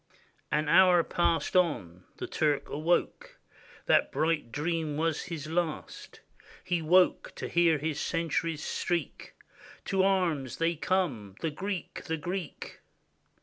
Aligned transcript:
An 0.51 0.67
hour 0.67 1.03
passed 1.03 1.55
on— 1.55 2.05
the 2.17 2.25
Turk 2.25 2.67
awoke; 2.69 3.37
That 3.85 4.11
bright 4.11 4.51
dream 4.51 4.97
was 4.97 5.25
his 5.25 5.45
last; 5.45 6.21
He 6.63 6.81
woke— 6.81 7.33
to 7.35 7.47
hear 7.47 7.77
his 7.77 7.99
sentries 7.99 8.65
shriek, 8.67 9.35
"To 9.85 10.01
arms! 10.03 10.57
they 10.57 10.75
come! 10.75 11.35
the 11.41 11.51
Greek! 11.51 12.05
the 12.05 12.17
Greek!" 12.17 12.79